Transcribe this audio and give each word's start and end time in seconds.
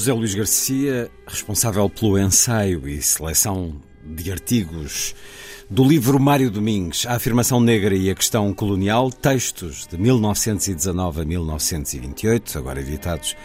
José 0.00 0.14
Luís 0.14 0.34
Garcia, 0.34 1.10
responsável 1.26 1.90
pelo 1.90 2.18
ensaio 2.18 2.88
e 2.88 3.02
seleção 3.02 3.76
de 4.02 4.32
artigos 4.32 5.14
do 5.68 5.84
livro 5.84 6.18
Mário 6.18 6.50
Domingues, 6.50 7.04
A 7.04 7.16
Afirmação 7.16 7.60
Negra 7.60 7.94
e 7.94 8.08
a 8.08 8.14
Questão 8.14 8.50
Colonial, 8.54 9.10
textos 9.10 9.86
de 9.86 9.98
1919 9.98 11.20
a 11.20 11.24
1928, 11.26 12.56
agora 12.56 12.80
editados 12.80 13.36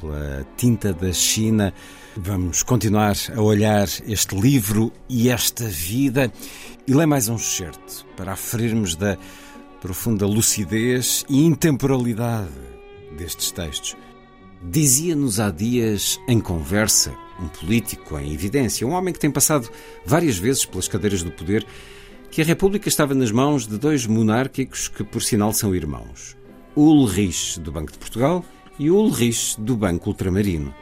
pela 0.00 0.46
Tinta 0.56 0.92
da 0.92 1.12
China. 1.12 1.74
Vamos 2.16 2.62
continuar 2.62 3.16
a 3.36 3.42
olhar 3.42 3.88
este 4.06 4.36
livro 4.40 4.92
e 5.08 5.28
esta 5.30 5.64
vida 5.64 6.32
e 6.86 6.94
ler 6.94 7.06
mais 7.06 7.28
um 7.28 7.34
excerto 7.34 8.06
para 8.16 8.34
aferirmos 8.34 8.94
da 8.94 9.18
profunda 9.80 10.28
lucidez 10.28 11.24
e 11.28 11.42
intemporalidade 11.42 12.52
destes 13.16 13.50
textos. 13.50 13.96
Dizia-nos 14.62 15.38
há 15.38 15.50
dias, 15.50 16.20
em 16.26 16.40
conversa, 16.40 17.14
um 17.40 17.46
político 17.46 18.18
em 18.18 18.32
evidência, 18.32 18.86
um 18.86 18.90
homem 18.90 19.14
que 19.14 19.20
tem 19.20 19.30
passado 19.30 19.70
várias 20.04 20.36
vezes 20.36 20.64
pelas 20.64 20.88
cadeiras 20.88 21.22
do 21.22 21.30
poder, 21.30 21.64
que 22.30 22.42
a 22.42 22.44
República 22.44 22.88
estava 22.88 23.14
nas 23.14 23.30
mãos 23.30 23.66
de 23.66 23.78
dois 23.78 24.04
monárquicos 24.04 24.88
que, 24.88 25.04
por 25.04 25.22
sinal, 25.22 25.52
são 25.52 25.74
irmãos: 25.74 26.36
Ulrich, 26.76 27.60
do 27.60 27.70
Banco 27.70 27.92
de 27.92 27.98
Portugal, 27.98 28.44
e 28.78 28.90
Ulrich, 28.90 29.60
do 29.60 29.76
Banco 29.76 30.10
Ultramarino. 30.10 30.74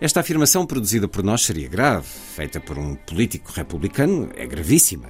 Esta 0.00 0.20
afirmação, 0.20 0.66
produzida 0.66 1.08
por 1.08 1.22
nós, 1.22 1.42
seria 1.42 1.68
grave, 1.68 2.06
feita 2.06 2.60
por 2.60 2.76
um 2.76 2.96
político 2.96 3.52
republicano, 3.52 4.28
é 4.34 4.46
gravíssima. 4.46 5.08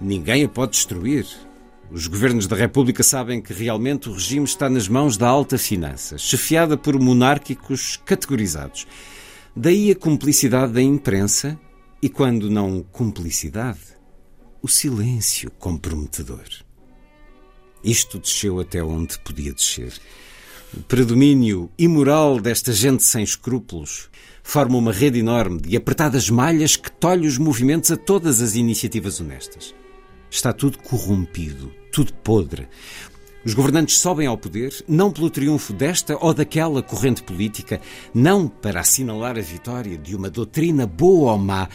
Ninguém 0.00 0.44
a 0.44 0.48
pode 0.48 0.72
destruir. 0.72 1.26
Os 1.94 2.06
governos 2.06 2.46
da 2.46 2.56
República 2.56 3.02
sabem 3.02 3.38
que 3.38 3.52
realmente 3.52 4.08
o 4.08 4.14
regime 4.14 4.46
está 4.46 4.70
nas 4.70 4.88
mãos 4.88 5.18
da 5.18 5.28
alta 5.28 5.58
finança, 5.58 6.16
chefiada 6.16 6.74
por 6.74 6.98
monárquicos 6.98 8.00
categorizados. 8.06 8.86
Daí 9.54 9.90
a 9.90 9.94
cumplicidade 9.94 10.72
da 10.72 10.80
imprensa 10.80 11.60
e, 12.00 12.08
quando 12.08 12.48
não 12.48 12.82
cumplicidade, 12.82 13.78
o 14.62 14.68
silêncio 14.68 15.50
comprometedor. 15.58 16.46
Isto 17.84 18.18
desceu 18.18 18.58
até 18.58 18.82
onde 18.82 19.18
podia 19.18 19.52
descer. 19.52 19.92
O 20.74 20.80
predomínio 20.84 21.70
imoral 21.78 22.40
desta 22.40 22.72
gente 22.72 23.04
sem 23.04 23.22
escrúpulos 23.22 24.08
forma 24.42 24.78
uma 24.78 24.94
rede 24.94 25.18
enorme 25.18 25.60
de 25.60 25.76
apertadas 25.76 26.30
malhas 26.30 26.74
que 26.74 26.90
tolhe 26.90 27.28
os 27.28 27.36
movimentos 27.36 27.90
a 27.90 27.98
todas 27.98 28.40
as 28.40 28.54
iniciativas 28.54 29.20
honestas. 29.20 29.74
Está 30.30 30.54
tudo 30.54 30.78
corrompido, 30.78 31.81
tudo 31.92 32.12
podre. 32.14 32.66
Os 33.44 33.54
governantes 33.54 33.98
sobem 33.98 34.26
ao 34.26 34.38
poder 34.38 34.72
não 34.88 35.12
pelo 35.12 35.28
triunfo 35.28 35.72
desta 35.72 36.16
ou 36.20 36.32
daquela 36.32 36.82
corrente 36.82 37.22
política, 37.22 37.80
não 38.14 38.48
para 38.48 38.80
assinalar 38.80 39.36
a 39.36 39.42
vitória 39.42 39.98
de 39.98 40.16
uma 40.16 40.30
doutrina 40.30 40.86
boa 40.86 41.32
ou 41.32 41.38
má, 41.38 41.68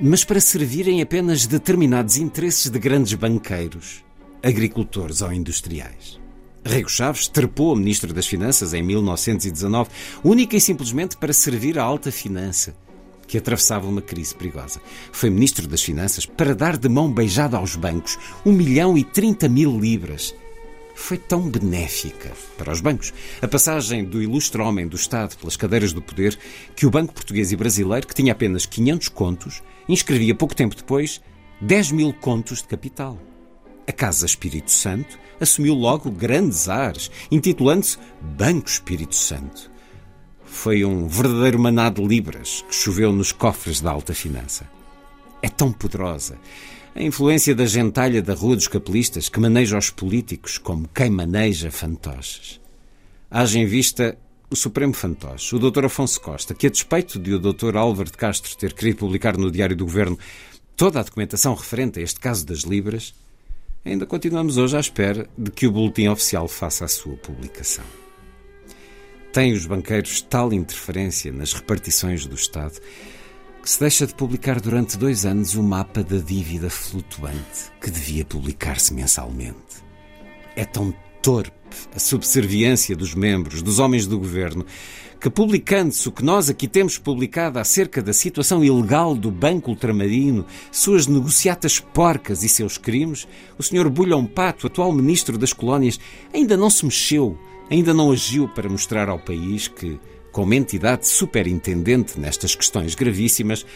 mas 0.00 0.24
para 0.24 0.40
servirem 0.40 1.02
apenas 1.02 1.46
determinados 1.46 2.16
interesses 2.16 2.70
de 2.70 2.78
grandes 2.78 3.14
banqueiros, 3.14 4.04
agricultores 4.42 5.22
ou 5.22 5.32
industriais. 5.32 6.20
Rego 6.62 6.90
Chaves 6.90 7.28
trepou 7.28 7.72
a 7.72 7.76
Ministro 7.76 8.12
das 8.12 8.26
Finanças 8.26 8.74
em 8.74 8.82
1919, 8.82 9.88
única 10.22 10.56
e 10.56 10.60
simplesmente 10.60 11.16
para 11.16 11.32
servir 11.32 11.78
a 11.78 11.82
alta 11.82 12.12
finança 12.12 12.74
que 13.26 13.38
atravessava 13.38 13.88
uma 13.88 14.02
crise 14.02 14.34
perigosa. 14.34 14.80
Foi 15.12 15.30
Ministro 15.30 15.66
das 15.66 15.82
Finanças 15.82 16.26
para 16.26 16.54
dar 16.54 16.76
de 16.76 16.88
mão 16.88 17.12
beijada 17.12 17.56
aos 17.56 17.76
bancos 17.76 18.18
1 18.44 18.52
milhão 18.52 18.96
e 18.96 19.04
30 19.04 19.48
mil 19.48 19.78
libras. 19.78 20.34
Foi 20.94 21.18
tão 21.18 21.50
benéfica 21.50 22.32
para 22.56 22.72
os 22.72 22.80
bancos 22.80 23.12
a 23.42 23.46
passagem 23.46 24.04
do 24.04 24.22
ilustre 24.22 24.62
homem 24.62 24.88
do 24.88 24.96
Estado 24.96 25.36
pelas 25.36 25.56
cadeiras 25.56 25.92
do 25.92 26.00
poder 26.00 26.38
que 26.74 26.86
o 26.86 26.90
Banco 26.90 27.12
Português 27.12 27.52
e 27.52 27.56
Brasileiro, 27.56 28.06
que 28.06 28.14
tinha 28.14 28.32
apenas 28.32 28.64
500 28.64 29.08
contos, 29.10 29.62
inscrevia 29.88 30.34
pouco 30.34 30.56
tempo 30.56 30.74
depois 30.74 31.20
10 31.60 31.92
mil 31.92 32.12
contos 32.14 32.62
de 32.62 32.68
capital. 32.68 33.18
A 33.86 33.92
Casa 33.92 34.26
Espírito 34.26 34.70
Santo 34.70 35.18
assumiu 35.38 35.74
logo 35.74 36.10
grandes 36.10 36.68
ares, 36.68 37.10
intitulando-se 37.30 37.98
Banco 38.20 38.68
Espírito 38.68 39.14
Santo 39.14 39.75
foi 40.56 40.84
um 40.84 41.06
verdadeiro 41.06 41.58
maná 41.58 41.90
de 41.90 42.02
libras 42.02 42.64
que 42.68 42.74
choveu 42.74 43.12
nos 43.12 43.30
cofres 43.30 43.80
da 43.80 43.90
alta 43.90 44.14
finança. 44.14 44.68
É 45.42 45.48
tão 45.48 45.70
poderosa 45.70 46.38
a 46.94 47.02
influência 47.02 47.54
da 47.54 47.66
gentalha 47.66 48.22
da 48.22 48.32
Rua 48.32 48.56
dos 48.56 48.66
Capelistas 48.66 49.28
que 49.28 49.38
maneja 49.38 49.76
os 49.76 49.90
políticos 49.90 50.56
como 50.56 50.88
quem 50.88 51.10
maneja 51.10 51.70
fantoches. 51.70 52.58
Haja 53.30 53.58
em 53.58 53.66
vista 53.66 54.16
o 54.50 54.56
Supremo 54.56 54.94
Fantoche, 54.94 55.54
o 55.54 55.58
Dr. 55.58 55.84
Afonso 55.84 56.18
Costa, 56.20 56.54
que, 56.54 56.66
a 56.66 56.70
despeito 56.70 57.18
de 57.18 57.34
o 57.34 57.38
Dr. 57.38 57.76
Álvaro 57.76 58.10
de 58.10 58.16
Castro 58.16 58.56
ter 58.56 58.72
querido 58.72 58.98
publicar 58.98 59.36
no 59.36 59.50
Diário 59.50 59.76
do 59.76 59.84
Governo 59.84 60.18
toda 60.74 61.00
a 61.00 61.02
documentação 61.02 61.54
referente 61.54 62.00
a 62.00 62.02
este 62.02 62.18
caso 62.18 62.46
das 62.46 62.60
Libras, 62.60 63.14
ainda 63.84 64.06
continuamos 64.06 64.56
hoje 64.56 64.76
à 64.76 64.80
espera 64.80 65.28
de 65.36 65.50
que 65.50 65.66
o 65.66 65.72
Boletim 65.72 66.08
Oficial 66.08 66.48
faça 66.48 66.86
a 66.86 66.88
sua 66.88 67.16
publicação. 67.16 68.05
Têm 69.36 69.52
os 69.52 69.66
banqueiros 69.66 70.22
tal 70.22 70.50
interferência 70.50 71.30
nas 71.30 71.52
repartições 71.52 72.24
do 72.24 72.34
Estado 72.34 72.80
que 73.62 73.68
se 73.68 73.78
deixa 73.78 74.06
de 74.06 74.14
publicar 74.14 74.58
durante 74.62 74.96
dois 74.96 75.26
anos 75.26 75.54
o 75.54 75.62
mapa 75.62 76.02
da 76.02 76.16
dívida 76.16 76.70
flutuante 76.70 77.70
que 77.78 77.90
devia 77.90 78.24
publicar-se 78.24 78.94
mensalmente. 78.94 79.84
É 80.56 80.64
tão 80.64 80.90
torpe 81.20 81.52
a 81.94 81.98
subserviência 81.98 82.96
dos 82.96 83.14
membros, 83.14 83.60
dos 83.60 83.78
homens 83.78 84.06
do 84.06 84.18
governo, 84.18 84.64
que, 85.20 85.28
publicando-se 85.28 86.08
o 86.08 86.12
que 86.12 86.24
nós 86.24 86.48
aqui 86.48 86.66
temos 86.66 86.96
publicado 86.96 87.58
acerca 87.58 88.02
da 88.02 88.14
situação 88.14 88.64
ilegal 88.64 89.14
do 89.14 89.30
Banco 89.30 89.70
Ultramarino, 89.70 90.46
suas 90.72 91.06
negociatas 91.06 91.78
porcas 91.78 92.42
e 92.42 92.48
seus 92.48 92.78
crimes, 92.78 93.28
o 93.58 93.62
Sr. 93.62 93.90
Bulhão 93.90 94.24
Pato, 94.24 94.66
atual 94.66 94.94
Ministro 94.94 95.36
das 95.36 95.52
Colónias, 95.52 96.00
ainda 96.32 96.56
não 96.56 96.70
se 96.70 96.86
mexeu 96.86 97.38
ainda 97.70 97.92
não 97.92 98.10
agiu 98.10 98.48
para 98.48 98.68
mostrar 98.68 99.08
ao 99.08 99.18
país 99.18 99.68
que, 99.68 100.00
como 100.32 100.54
entidade 100.54 101.06
superintendente 101.06 102.18
nestas 102.18 102.54
questões 102.54 102.94
gravíssimas, 102.94 103.66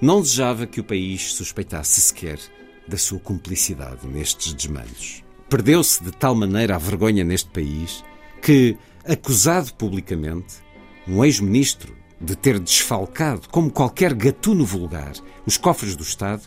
não 0.00 0.20
desejava 0.20 0.66
que 0.66 0.80
o 0.80 0.84
país 0.84 1.34
suspeitasse 1.34 2.00
sequer 2.00 2.38
da 2.86 2.96
sua 2.96 3.18
cumplicidade 3.18 4.06
nestes 4.06 4.52
desmandos. 4.52 5.22
Perdeu-se 5.48 6.02
de 6.02 6.10
tal 6.10 6.34
maneira 6.34 6.74
a 6.74 6.78
vergonha 6.78 7.24
neste 7.24 7.50
país 7.50 8.04
que, 8.42 8.76
acusado 9.04 9.72
publicamente, 9.74 10.56
um 11.06 11.24
ex-ministro 11.24 11.94
de 12.20 12.34
ter 12.34 12.58
desfalcado, 12.58 13.48
como 13.50 13.70
qualquer 13.70 14.14
gatuno 14.14 14.64
vulgar, 14.64 15.12
os 15.44 15.56
cofres 15.56 15.94
do 15.94 16.02
Estado, 16.02 16.42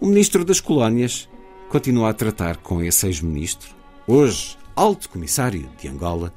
o 0.00 0.06
ministro 0.06 0.44
das 0.44 0.60
Colónias 0.60 1.28
continua 1.68 2.10
a 2.10 2.14
tratar 2.14 2.56
com 2.58 2.82
esse 2.82 3.06
ex-ministro, 3.06 3.74
hoje 4.06 4.56
alto 4.78 5.08
comissário 5.08 5.68
de 5.80 5.88
Angola, 5.88 6.32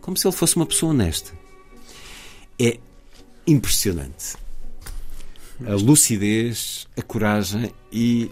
como 0.00 0.16
se 0.16 0.26
ele 0.26 0.34
fosse 0.34 0.56
uma 0.56 0.66
pessoa 0.66 0.90
honesta. 0.92 1.32
É 2.58 2.78
impressionante. 3.46 4.36
A 5.64 5.74
lucidez, 5.74 6.88
a 6.96 7.02
coragem 7.02 7.72
e 7.92 8.30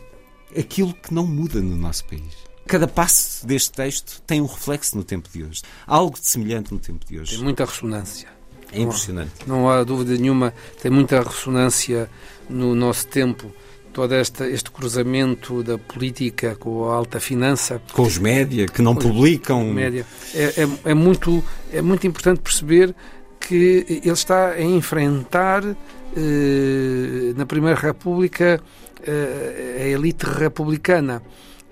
aquilo 0.59 0.93
que 0.93 1.15
não 1.15 1.27
muda 1.27 1.61
no 1.61 1.77
nosso 1.77 2.05
país. 2.07 2.35
Cada 2.67 2.89
passo 2.89 3.47
deste 3.47 3.73
texto 3.73 4.21
tem 4.27 4.41
um 4.41 4.47
reflexo 4.47 4.97
no 4.97 5.05
tempo 5.05 5.29
de 5.33 5.45
hoje. 5.45 5.63
Algo 5.87 6.19
de 6.19 6.27
semelhante 6.27 6.73
no 6.73 6.81
tempo 6.81 7.07
de 7.07 7.21
hoje. 7.21 7.37
Tem 7.37 7.45
muita 7.45 7.65
ressonância. 7.65 8.29
É 8.73 8.81
impressionante. 8.81 9.33
Não, 9.47 9.57
não 9.57 9.71
há 9.71 9.85
dúvida 9.85 10.17
nenhuma, 10.17 10.55
tem 10.81 10.91
muita 10.91 11.23
ressonância 11.23 12.11
no 12.49 12.75
nosso 12.75 13.07
tempo 13.07 13.53
todo 13.93 14.15
esta, 14.15 14.49
este 14.49 14.71
cruzamento 14.71 15.63
da 15.63 15.79
política 15.79 16.57
com 16.57 16.91
a 16.91 16.95
alta 16.95 17.21
finança. 17.21 17.81
Com 17.93 18.03
os 18.03 18.19
média, 18.19 18.67
que 18.67 18.83
não 18.83 18.95
publicam. 18.95 19.65
Média. 19.73 20.07
É, 20.35 20.63
é, 20.63 20.69
é, 20.91 20.95
muito, 20.95 21.43
é 21.73 21.83
muito 21.83 22.07
importante 22.07 22.41
perceber 22.41 22.95
que 23.41 24.01
ele 24.05 24.13
está 24.13 24.51
a 24.51 24.63
enfrentar, 24.63 25.65
eh, 25.65 27.33
na 27.37 27.45
Primeira 27.45 27.79
República, 27.79 28.61
eh, 29.05 29.83
a 29.83 29.87
elite 29.89 30.25
republicana. 30.25 31.23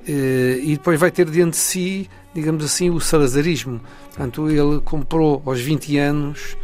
Eh, 0.06 0.61
e 0.62 0.72
depois 0.72 0.99
vai 0.99 1.11
ter 1.11 1.28
diante 1.31 1.52
de 1.52 1.58
si, 1.58 2.11
digamos 2.34 2.64
assim, 2.64 2.90
o 2.90 3.00
salazarismo. 3.00 3.81
Portanto, 4.06 4.50
ele 4.50 4.81
comprou 4.81 5.43
aos 5.46 5.61
20 5.61 5.96
anos 5.99 6.56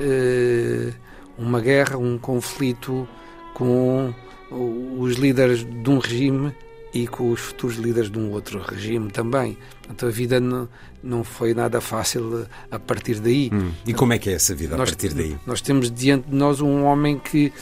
eh, 0.00 0.92
uma 1.36 1.60
guerra, 1.60 1.98
um 1.98 2.18
conflito 2.18 3.06
com 3.52 4.14
os 4.50 5.16
líderes 5.16 5.64
de 5.64 5.90
um 5.90 5.98
regime 5.98 6.52
e 6.92 7.08
com 7.08 7.30
os 7.30 7.40
futuros 7.40 7.76
líderes 7.76 8.08
de 8.08 8.18
um 8.18 8.30
outro 8.30 8.60
regime 8.60 9.10
também. 9.10 9.58
Portanto, 9.78 10.06
a 10.06 10.10
vida 10.10 10.38
não, 10.38 10.68
não 11.02 11.24
foi 11.24 11.52
nada 11.52 11.80
fácil 11.80 12.46
a 12.70 12.78
partir 12.78 13.18
daí. 13.18 13.50
Hum. 13.52 13.72
E 13.84 13.92
como 13.92 14.12
é 14.12 14.18
que 14.18 14.30
é 14.30 14.34
essa 14.34 14.54
vida 14.54 14.76
nós, 14.76 14.88
a 14.88 14.92
partir 14.92 15.12
daí? 15.12 15.36
Nós 15.44 15.60
temos 15.60 15.90
diante 15.90 16.28
de 16.28 16.36
nós 16.36 16.60
um 16.60 16.84
homem 16.84 17.18
que 17.18 17.52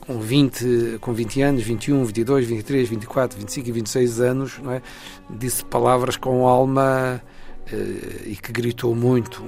com 0.00 0.18
20, 0.18 0.98
com 1.00 1.12
20 1.12 1.42
anos, 1.42 1.62
21, 1.62 2.04
22, 2.04 2.46
23, 2.46 2.88
24, 2.88 3.38
25 3.38 3.68
e 3.68 3.72
26 3.72 4.20
anos, 4.20 4.58
não 4.58 4.72
é? 4.72 4.82
disse 5.30 5.64
palavras 5.64 6.16
com 6.16 6.46
alma 6.46 7.22
e 8.26 8.36
que 8.36 8.52
gritou 8.52 8.94
muito. 8.94 9.44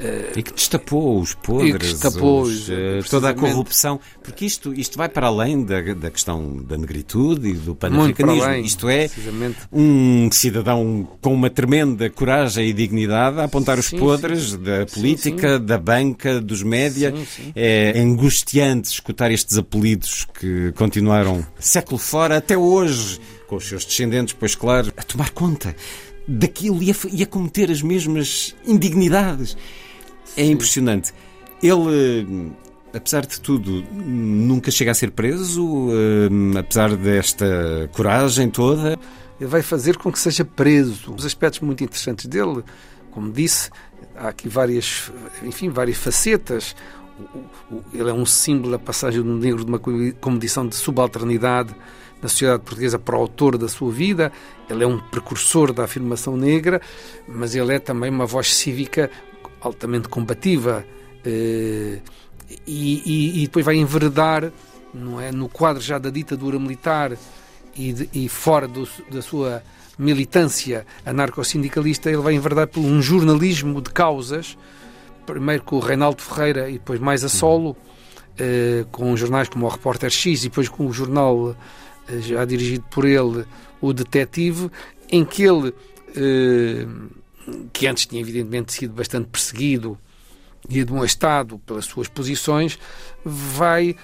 Uh, 0.00 0.38
e 0.38 0.42
que 0.42 0.54
destapou 0.54 1.20
os 1.20 1.34
podres, 1.34 1.92
destapou 1.92 2.40
os, 2.40 2.70
uh, 2.70 2.72
toda 3.10 3.28
a 3.28 3.34
corrupção, 3.34 4.00
porque 4.22 4.46
isto, 4.46 4.72
isto 4.72 4.96
vai 4.96 5.10
para 5.10 5.26
além 5.26 5.62
da, 5.62 5.82
da 5.92 6.10
questão 6.10 6.56
da 6.56 6.78
negritude 6.78 7.50
e 7.50 7.52
do 7.52 7.74
panafricanismo. 7.74 8.42
Além, 8.42 8.64
isto 8.64 8.88
é 8.88 9.10
um 9.70 10.30
cidadão 10.32 11.06
com 11.20 11.34
uma 11.34 11.50
tremenda 11.50 12.08
coragem 12.08 12.68
e 12.68 12.72
dignidade 12.72 13.40
a 13.40 13.44
apontar 13.44 13.78
os 13.78 13.86
sim, 13.86 13.98
podres 13.98 14.52
sim. 14.52 14.62
da 14.62 14.86
política, 14.86 15.58
sim, 15.58 15.64
da 15.66 15.76
banca, 15.76 16.40
dos 16.40 16.62
média. 16.62 17.12
É 17.54 18.00
angustiante 18.00 18.88
escutar 18.88 19.30
estes 19.30 19.58
apelidos 19.58 20.26
que 20.38 20.72
continuaram 20.72 21.46
século 21.58 21.98
fora 21.98 22.38
até 22.38 22.56
hoje, 22.56 23.20
com 23.46 23.56
os 23.56 23.68
seus 23.68 23.84
descendentes, 23.84 24.34
pois 24.38 24.54
claro, 24.54 24.90
a 24.96 25.02
tomar 25.02 25.30
conta 25.30 25.76
daquilo 26.26 26.82
e 26.82 26.90
a, 26.90 26.94
e 27.12 27.22
a 27.22 27.26
cometer 27.26 27.70
as 27.70 27.82
mesmas 27.82 28.54
indignidades. 28.66 29.56
É 30.36 30.44
impressionante. 30.44 31.12
Ele, 31.62 32.52
apesar 32.94 33.26
de 33.26 33.40
tudo, 33.40 33.82
nunca 33.92 34.70
chega 34.70 34.90
a 34.90 34.94
ser 34.94 35.10
preso, 35.10 35.88
eh, 35.90 36.58
apesar 36.58 36.96
desta 36.96 37.90
coragem 37.92 38.48
toda. 38.50 38.98
Ele 39.40 39.48
vai 39.48 39.62
fazer 39.62 39.96
com 39.96 40.10
que 40.12 40.18
seja 40.18 40.44
preso. 40.44 41.14
Os 41.14 41.24
aspectos 41.24 41.60
muito 41.60 41.82
interessantes 41.82 42.26
dele, 42.26 42.62
como 43.10 43.32
disse, 43.32 43.70
há 44.16 44.28
aqui 44.28 44.48
várias, 44.48 45.10
enfim, 45.42 45.68
várias 45.70 45.96
facetas. 45.96 46.74
Ele 47.92 48.08
é 48.08 48.12
um 48.12 48.24
símbolo 48.24 48.72
da 48.72 48.78
passagem 48.78 49.22
do 49.22 49.36
negro 49.36 49.64
de 49.64 49.70
uma 49.70 49.78
condição 49.78 50.66
de 50.66 50.74
subalternidade 50.74 51.74
na 52.22 52.28
sociedade 52.28 52.62
portuguesa 52.62 52.98
para 52.98 53.16
o 53.16 53.20
autor 53.20 53.56
da 53.56 53.68
sua 53.68 53.90
vida. 53.90 54.32
Ele 54.68 54.84
é 54.84 54.86
um 54.86 54.98
precursor 54.98 55.72
da 55.72 55.84
afirmação 55.84 56.36
negra, 56.36 56.80
mas 57.26 57.54
ele 57.54 57.74
é 57.74 57.78
também 57.78 58.10
uma 58.10 58.26
voz 58.26 58.54
cívica 58.54 59.10
altamente 59.60 60.08
combativa 60.08 60.84
eh, 61.24 62.00
e, 62.66 63.02
e, 63.04 63.42
e, 63.42 63.46
depois 63.46 63.64
vai 63.64 63.76
enveredar 63.76 64.50
não 64.92 65.20
é, 65.20 65.30
no 65.30 65.48
quadro 65.48 65.82
já 65.82 65.98
da 65.98 66.10
ditadura 66.10 66.58
militar 66.58 67.16
e, 67.76 67.92
de, 67.92 68.08
e 68.12 68.28
fora 68.28 68.66
do, 68.66 68.88
da 69.10 69.22
sua 69.22 69.62
militância 69.98 70.86
anarco-sindicalista, 71.04 72.08
ele 72.08 72.22
vai 72.22 72.34
enveredar 72.34 72.66
por 72.66 72.80
um 72.80 73.02
jornalismo 73.02 73.80
de 73.80 73.90
causas, 73.90 74.56
primeiro 75.26 75.62
com 75.62 75.76
o 75.76 75.80
Reinaldo 75.80 76.22
Ferreira 76.22 76.70
e 76.70 76.74
depois 76.74 76.98
mais 76.98 77.22
a 77.22 77.28
solo, 77.28 77.76
eh, 78.38 78.86
com 78.90 79.14
jornais 79.16 79.48
como 79.48 79.66
o 79.66 79.68
Repórter 79.68 80.10
X 80.10 80.40
e 80.40 80.48
depois 80.48 80.68
com 80.68 80.86
o 80.86 80.92
jornal 80.92 81.54
eh, 82.08 82.18
já 82.20 82.44
dirigido 82.44 82.84
por 82.90 83.04
ele, 83.04 83.44
o 83.80 83.92
Detetive, 83.92 84.70
em 85.10 85.24
que 85.24 85.42
ele 85.42 85.74
eh, 86.16 86.86
que 87.72 87.86
antes 87.86 88.06
tinha 88.06 88.20
evidentemente 88.20 88.72
sido 88.72 88.94
bastante 88.94 89.28
perseguido 89.28 89.98
e 90.68 90.80
admoestado 90.80 91.58
pelas 91.60 91.86
suas 91.86 92.08
posições, 92.08 92.78
vai 93.24 93.96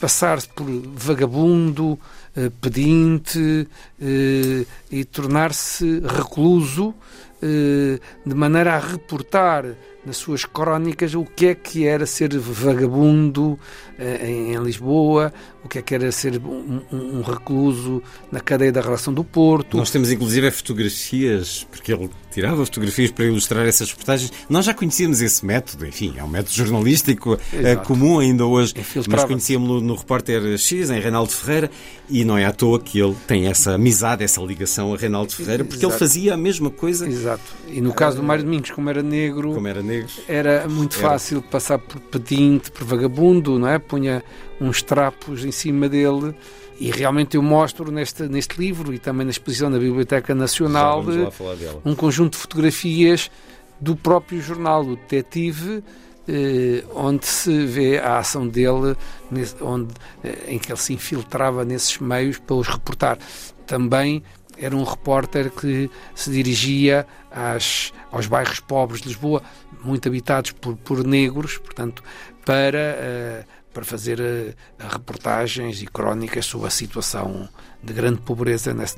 passar-se 0.00 0.48
por 0.48 0.66
vagabundo, 0.94 1.98
eh, 2.36 2.50
pedinte 2.60 3.66
eh, 4.00 4.66
e 4.90 5.04
tornar-se 5.04 6.00
recluso, 6.00 6.94
eh, 7.42 7.98
de 8.24 8.34
maneira 8.34 8.74
a 8.74 8.78
reportar 8.78 9.64
nas 10.04 10.16
suas 10.18 10.44
crónicas 10.44 11.14
o 11.14 11.24
que 11.24 11.46
é 11.46 11.54
que 11.54 11.86
era 11.86 12.06
ser 12.06 12.38
vagabundo 12.38 13.58
em, 13.98 14.54
Lisboa, 14.62 15.32
o 15.66 15.68
que 15.68 15.78
é 15.78 15.82
que 15.82 15.94
era 15.94 16.10
ser 16.10 16.40
um, 16.42 16.80
um, 16.92 17.20
recluso 17.22 18.02
na 18.30 18.40
cadeia 18.40 18.72
da 18.72 18.80
relação 18.80 19.12
do 19.12 19.22
Porto. 19.22 19.76
Nós 19.76 19.90
temos 19.90 20.10
inclusive 20.10 20.50
fotografias, 20.50 21.66
porque 21.70 21.92
ele 21.92 22.08
tirava 22.32 22.64
fotografias 22.64 23.10
para 23.10 23.24
ilustrar 23.24 23.66
essas 23.66 23.90
reportagens. 23.90 24.32
Nós 24.48 24.64
já 24.64 24.72
conhecíamos 24.72 25.20
esse 25.20 25.44
método, 25.44 25.86
enfim, 25.86 26.14
é 26.16 26.24
um 26.24 26.28
método 26.28 26.54
jornalístico 26.54 27.38
comum 27.84 28.18
ainda 28.18 28.44
hoje, 28.46 28.74
mas 29.08 29.24
conhecíamos 29.24 29.68
no, 29.68 29.80
no 29.80 29.94
Repórter 29.94 30.56
X, 30.56 30.90
em 30.90 31.00
Reinaldo 31.00 31.32
Ferreira, 31.32 31.70
e 32.08 32.24
não 32.24 32.38
é 32.38 32.44
à 32.44 32.52
toa 32.52 32.78
que 32.78 33.00
ele 33.00 33.16
tem 33.26 33.46
essa 33.46 33.72
amizade, 33.74 34.22
essa 34.22 34.40
ligação 34.40 34.94
a 34.94 34.96
Reinaldo 34.96 35.32
Ferreira, 35.32 35.64
porque 35.64 35.84
Exato. 35.84 35.92
ele 35.94 35.98
fazia 35.98 36.34
a 36.34 36.36
mesma 36.36 36.70
coisa. 36.70 37.08
Exato. 37.08 37.42
E 37.68 37.80
no 37.80 37.92
caso 37.92 38.18
do 38.18 38.22
Mário 38.22 38.44
Domingos, 38.44 38.70
como 38.70 38.88
era 38.88 39.02
negro, 39.02 39.54
como 39.54 39.66
era, 39.66 39.82
negro, 39.82 40.12
era 40.28 40.68
muito 40.68 40.98
era. 40.98 41.08
fácil 41.08 41.42
passar 41.42 41.78
por 41.78 42.00
pedinte, 42.00 42.70
por 42.70 42.84
vagabundo, 42.84 43.58
não 43.58 43.66
é? 43.66 43.78
Punha 43.78 44.22
uns 44.60 44.82
trapos 44.82 45.44
em 45.44 45.52
cima 45.52 45.88
dele. 45.88 46.34
E 46.78 46.90
realmente 46.90 47.36
eu 47.36 47.42
mostro 47.42 47.90
neste, 47.90 48.24
neste 48.24 48.58
livro 48.58 48.92
e 48.92 48.98
também 48.98 49.24
na 49.24 49.30
exposição 49.30 49.70
da 49.70 49.78
Biblioteca 49.78 50.34
Nacional 50.34 51.02
um 51.84 51.94
conjunto 51.94 52.32
de 52.32 52.38
fotografias 52.38 53.30
do 53.80 53.96
próprio 53.96 54.40
jornal, 54.42 54.82
o 54.82 54.96
Detetive, 54.96 55.82
eh, 56.28 56.84
onde 56.94 57.26
se 57.26 57.64
vê 57.66 57.98
a 57.98 58.18
ação 58.18 58.46
dele, 58.46 58.96
onde, 59.60 59.94
eh, 60.24 60.44
em 60.48 60.58
que 60.58 60.70
ele 60.70 60.78
se 60.78 60.92
infiltrava 60.92 61.64
nesses 61.64 61.98
meios 61.98 62.38
para 62.38 62.56
os 62.56 62.68
reportar. 62.68 63.18
Também 63.66 64.22
era 64.58 64.74
um 64.74 64.84
repórter 64.84 65.50
que 65.50 65.90
se 66.14 66.30
dirigia 66.30 67.06
às, 67.30 67.92
aos 68.10 68.26
bairros 68.26 68.60
pobres 68.60 69.02
de 69.02 69.08
Lisboa, 69.08 69.42
muito 69.84 70.08
habitados 70.08 70.52
por, 70.52 70.76
por 70.76 71.04
negros, 71.04 71.58
portanto, 71.58 72.02
para, 72.44 72.96
uh, 72.98 73.44
para 73.76 73.84
fazer 73.84 74.18
uh, 74.18 74.54
reportagens 74.88 75.82
e 75.82 75.86
crónicas 75.86 76.46
sobre 76.46 76.66
a 76.66 76.70
situação 76.70 77.46
de 77.82 77.92
grande 77.92 78.22
pobreza 78.22 78.72
nesse, 78.72 78.96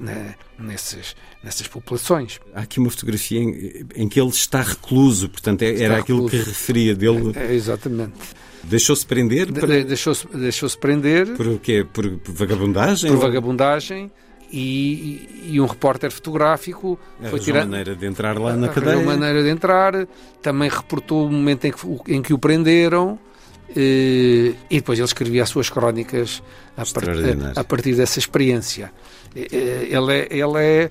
nesses, 0.56 1.16
nessas 1.42 1.66
populações. 1.66 2.38
Há 2.54 2.60
aqui 2.60 2.78
uma 2.78 2.88
fotografia 2.88 3.40
em, 3.40 3.84
em 3.96 4.08
que 4.08 4.20
ele 4.20 4.30
está 4.30 4.62
recluso, 4.62 5.28
portanto, 5.30 5.62
é, 5.62 5.82
era 5.82 5.98
aquilo 5.98 6.30
que 6.30 6.36
referia 6.36 6.94
dele. 6.94 7.32
É, 7.34 7.52
exatamente. 7.52 8.14
Deixou-se 8.62 9.04
prender? 9.04 9.52
Para... 9.52 9.82
Deixou-se 9.82 10.28
deixou 10.28 10.70
prender. 10.78 11.37
Por 11.37 11.49
o 11.49 11.58
quê? 11.58 11.85
Por, 11.92 12.16
por 12.18 12.32
vagabundagem? 12.32 13.11
Por 13.11 13.18
vagabundagem. 13.18 14.12
E, 14.50 15.50
e, 15.50 15.61
um 15.61 15.66
repórter 15.66 16.11
fotográfico 16.12 16.99
foi 17.28 17.38
tirar 17.40 17.66
maneira 17.66 17.94
de 17.97 18.06
entrar 18.06 18.38
lá 18.38 18.56
na 18.56 18.68
cadeia. 18.68 19.04
maneira 19.04 19.42
de 19.42 19.50
entrar, 19.50 20.06
também 20.40 20.70
reportou 20.70 21.26
o 21.26 21.30
momento 21.30 21.66
em 21.66 21.73
que, 21.73 22.14
em 22.14 22.23
que 22.23 22.32
o 22.32 22.38
prenderam 22.38 23.18
eh, 23.18 23.27
e 23.76 24.54
depois 24.70 24.98
ele 24.98 25.06
escrevia 25.06 25.42
as 25.42 25.48
suas 25.50 25.68
crónicas 25.68 26.42
a, 26.76 26.84
part, 26.84 27.08
a, 27.56 27.60
a 27.60 27.64
partir 27.64 27.94
dessa 27.94 28.18
experiência. 28.18 28.92
Eh, 29.34 29.48
eh, 29.52 29.88
ele 29.90 30.12
é, 30.12 30.28
ele 30.30 30.58
é 30.58 30.90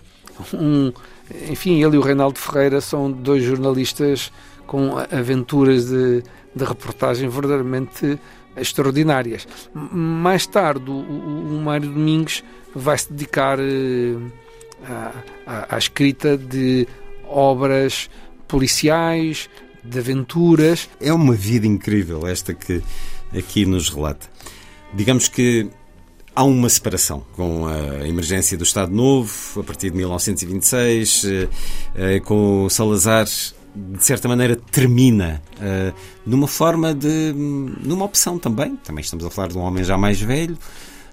um. 0.54 0.92
Enfim, 1.50 1.84
ele 1.84 1.96
e 1.96 2.00
o 2.00 2.02
Reinaldo 2.02 2.40
Ferreira 2.40 2.80
são 2.80 3.12
dois 3.12 3.44
jornalistas 3.44 4.32
com 4.66 4.98
aventuras 5.12 5.86
de, 5.86 6.24
de 6.56 6.64
reportagem 6.64 7.28
verdadeiramente 7.28 8.20
extraordinárias. 8.56 9.48
Mais 9.74 10.46
tarde, 10.48 10.90
o, 10.90 10.94
o 10.94 11.62
Mário 11.64 11.90
Domingos 11.90 12.44
vai 12.74 12.98
se 12.98 13.12
dedicar 13.12 13.60
à, 14.86 15.12
à, 15.46 15.76
à 15.76 15.78
escrita 15.78 16.38
de 16.38 16.88
obras 17.28 18.10
policiais, 18.48 19.50
de 19.90 20.00
aventuras. 20.00 20.90
É 21.00 21.14
uma 21.14 21.34
vida 21.34 21.66
incrível 21.66 22.28
esta 22.28 22.54
que 22.54 22.82
aqui 23.36 23.66
nos 23.66 23.90
relata. 23.90 24.28
Digamos 24.94 25.28
que 25.28 25.70
há 26.36 26.44
uma 26.44 26.70
separação 26.70 27.24
com 27.36 27.66
a 27.66 28.08
emergência 28.08 28.56
do 28.58 28.64
Estado 28.64 28.94
Novo, 28.94 29.32
a 29.60 29.64
partir 29.64 29.90
de 29.90 29.98
1926, 29.98 31.26
eh, 31.26 31.50
eh, 31.96 32.20
com 32.20 32.66
o 32.66 32.70
Salazar, 32.70 33.26
de 33.26 34.04
certa 34.04 34.28
maneira, 34.28 34.56
termina 34.56 35.42
eh, 35.60 35.94
numa 36.26 36.48
forma 36.48 36.94
de. 36.94 37.34
numa 37.34 38.06
opção 38.06 38.38
também. 38.38 38.76
Também 38.78 39.02
estamos 39.02 39.26
a 39.26 39.30
falar 39.30 39.48
de 39.48 39.58
um 39.58 39.62
homem 39.62 39.84
já 39.84 39.98
mais 39.98 40.22
velho. 40.22 40.58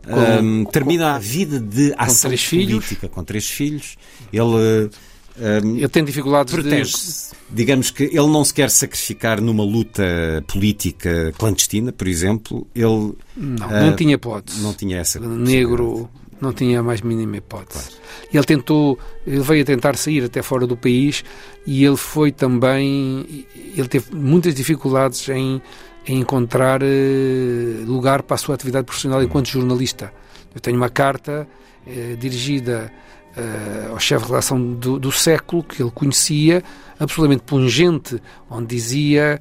Com, 0.04 0.66
termina 0.66 1.04
com, 1.04 1.16
a 1.16 1.18
vida 1.18 1.58
de 1.58 1.94
ação 1.96 2.30
política 2.30 2.46
filhos. 2.46 2.98
com 3.10 3.24
três 3.24 3.48
filhos. 3.48 3.96
Ele 4.30 4.90
um, 5.36 5.76
ele 5.76 5.88
tem 5.88 6.04
dificuldades 6.04 6.54
protege-se. 6.54 7.30
De... 7.30 7.36
Digamos 7.50 7.90
que 7.90 8.04
ele 8.04 8.26
não 8.28 8.44
se 8.44 8.54
quer 8.54 8.70
sacrificar 8.70 9.40
numa 9.40 9.64
luta 9.64 10.02
política 10.46 11.32
clandestina, 11.36 11.92
por 11.92 12.06
exemplo. 12.06 12.66
Ele 12.74 13.14
não, 13.36 13.66
uh, 13.66 13.86
não 13.86 13.96
tinha 13.96 14.14
hipótese. 14.14 14.60
Não 14.60 14.72
tinha 14.72 14.98
essa. 14.98 15.18
Negro 15.20 16.08
não 16.40 16.52
tinha 16.52 16.80
a 16.80 16.82
mais 16.82 17.00
mínima 17.00 17.38
hipótese. 17.38 17.88
Claro. 17.88 18.04
Ele 18.32 18.44
tentou, 18.44 18.98
ele 19.26 19.40
veio 19.40 19.62
a 19.62 19.66
tentar 19.66 19.96
sair 19.96 20.24
até 20.24 20.42
fora 20.42 20.66
do 20.66 20.76
país 20.76 21.24
e 21.66 21.84
ele 21.84 21.96
foi 21.96 22.30
também, 22.30 23.46
ele 23.76 23.88
teve 23.88 24.14
muitas 24.14 24.54
dificuldades 24.54 25.28
em, 25.28 25.60
em 26.06 26.20
encontrar 26.20 26.82
uh, 26.82 27.84
lugar 27.86 28.22
para 28.22 28.34
a 28.34 28.38
sua 28.38 28.54
atividade 28.54 28.84
profissional 28.84 29.22
enquanto 29.22 29.48
jornalista. 29.48 30.12
Eu 30.54 30.60
tenho 30.60 30.76
uma 30.76 30.90
carta 30.90 31.46
uh, 31.86 32.16
dirigida 32.16 32.92
uh, 33.36 33.92
ao 33.92 33.98
chefe 33.98 34.24
de 34.24 34.30
redação 34.30 34.74
do, 34.74 34.98
do 34.98 35.12
século 35.12 35.62
que 35.62 35.82
ele 35.82 35.90
conhecia, 35.90 36.62
absolutamente 36.98 37.42
pungente, 37.42 38.22
onde 38.50 38.66
dizia 38.66 39.40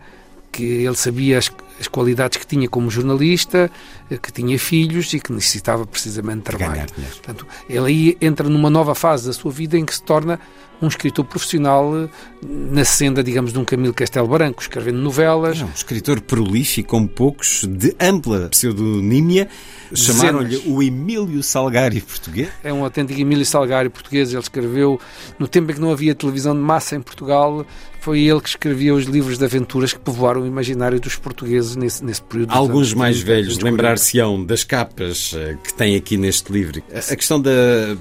que 0.51 0.63
ele 0.63 0.95
sabia 0.95 1.39
as, 1.39 1.51
as, 1.79 1.87
qualidades 1.87 2.37
que 2.37 2.45
tinha 2.45 2.69
como 2.69 2.89
jornalista, 2.89 3.71
eh, 4.09 4.17
que 4.17 4.31
tinha 4.31 4.57
filhos 4.59 5.11
e 5.13 5.19
que 5.19 5.33
necessitava 5.33 5.83
precisamente 5.85 6.37
de 6.37 6.43
trabalho. 6.43 6.85
Portanto, 6.93 7.47
ele 7.67 7.87
aí 7.87 8.17
entra 8.21 8.47
numa 8.47 8.69
nova 8.69 8.93
fase 8.93 9.25
da 9.25 9.33
sua 9.33 9.51
vida 9.51 9.79
em 9.79 9.83
que 9.83 9.95
se 9.95 10.03
torna 10.03 10.39
um 10.81 10.87
escritor 10.87 11.25
profissional 11.25 11.95
eh, 11.95 12.09
na 12.43 12.83
senda, 12.83 13.23
digamos, 13.23 13.53
de 13.53 13.59
um 13.59 13.65
Camilo 13.65 13.93
Castelo 13.93 14.27
Branco, 14.27 14.61
escrevendo 14.61 14.99
novelas. 14.99 15.61
um 15.61 15.69
escritor 15.69 16.19
prolífico, 16.21 16.89
como 16.89 17.07
poucos, 17.07 17.65
de 17.67 17.95
ampla 17.99 18.49
pseudonímia. 18.49 19.47
Chamaram-lhe 19.93 20.61
o 20.65 20.81
Emílio 20.81 21.43
Salgari 21.43 22.01
português. 22.01 22.49
É 22.63 22.73
um 22.73 22.83
autêntico 22.83 23.19
Emílio 23.19 23.45
Salgari 23.45 23.89
português. 23.89 24.31
Ele 24.31 24.41
escreveu, 24.41 24.99
no 25.37 25.47
tempo 25.47 25.71
em 25.71 25.75
que 25.75 25.81
não 25.81 25.91
havia 25.91 26.15
televisão 26.15 26.53
de 26.53 26.61
massa 26.61 26.95
em 26.95 27.01
Portugal, 27.01 27.65
foi 28.03 28.19
ele 28.19 28.41
que 28.41 28.49
escrevia 28.49 28.93
os 28.93 29.05
livros 29.05 29.37
de 29.37 29.45
aventuras 29.45 29.93
que 29.93 29.99
povoaram 29.99 30.41
o 30.41 30.45
imaginário 30.45 30.99
dos 30.99 31.15
portugueses 31.15 31.77
nesse, 31.77 32.03
nesse 32.03 32.21
período. 32.21 32.51
Alguns 32.51 32.93
mais 32.93 33.21
velhos 33.21 33.59
lembrar-se-ão 33.59 34.43
das 34.43 34.65
capas 34.65 35.33
eh, 35.33 35.55
que 35.63 35.73
tem 35.73 35.95
aqui 35.95 36.17
neste 36.17 36.51
livro. 36.51 36.83
A 36.93 37.15
questão 37.15 37.41
da 37.41 37.51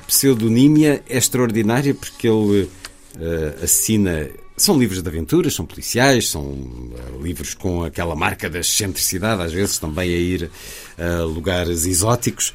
pseudonímia 0.08 1.04
é 1.08 1.16
extraordinária 1.16 1.94
porque 1.94 2.26
ele 2.26 2.62
uh, 2.62 3.62
assina. 3.62 4.28
São 4.56 4.76
livros 4.76 5.00
de 5.00 5.08
aventuras, 5.08 5.54
são 5.54 5.64
policiais, 5.64 6.28
são 6.28 6.42
uh, 6.42 7.22
livros 7.22 7.54
com 7.54 7.84
aquela 7.84 8.16
marca 8.16 8.50
da 8.50 8.58
excentricidade, 8.58 9.40
às 9.40 9.52
vezes 9.52 9.78
também 9.78 10.12
a 10.12 10.18
ir 10.18 10.50
a 10.98 11.22
lugares 11.22 11.86
exóticos. 11.86 12.52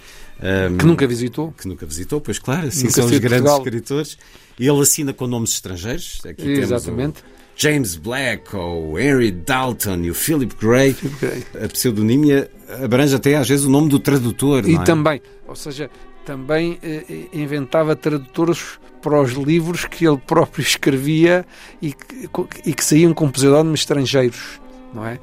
Um, 0.69 0.77
que 0.77 0.85
nunca 0.85 1.07
visitou? 1.07 1.53
Que 1.53 1.65
nunca 1.65 1.85
visitou, 1.85 2.19
pois 2.19 2.39
claro, 2.39 2.67
assim 2.67 2.87
nunca 2.87 2.91
são 2.91 3.05
os 3.05 3.11
grandes 3.11 3.49
Portugal. 3.49 3.57
escritores. 3.59 4.17
Ele 4.59 4.81
assina 4.81 5.13
com 5.13 5.27
nomes 5.27 5.51
estrangeiros. 5.51 6.19
Aqui 6.25 6.49
Exatamente. 6.49 7.21
Temos 7.21 7.33
o, 7.33 7.36
James 7.57 7.95
Black 7.95 8.55
ou 8.55 8.99
Henry 8.99 9.31
Dalton 9.31 10.01
e 10.03 10.11
o 10.11 10.13
Philip 10.13 10.55
Gray. 10.55 10.93
Philip 10.93 11.17
Gray. 11.19 11.65
A 11.65 11.67
pseudonimia 11.67 12.51
abrange 12.83 13.15
até 13.15 13.35
às 13.35 13.49
vezes 13.49 13.65
o 13.65 13.69
nome 13.69 13.89
do 13.89 13.97
tradutor. 13.97 14.67
E 14.69 14.75
é? 14.75 14.83
também, 14.83 15.19
ou 15.47 15.55
seja, 15.55 15.89
também 16.23 16.77
eh, 16.83 17.03
eh, 17.09 17.27
inventava 17.33 17.95
tradutores 17.95 18.79
para 19.01 19.19
os 19.19 19.31
livros 19.31 19.85
que 19.85 20.07
ele 20.07 20.17
próprio 20.17 20.61
escrevia 20.63 21.45
e 21.81 21.93
que, 21.93 22.29
e 22.65 22.73
que 22.73 22.85
saíam 22.85 23.13
com 23.13 23.29
pseudónimos 23.29 23.79
estrangeiros, 23.79 24.61
não 24.93 25.05
é? 25.05 25.19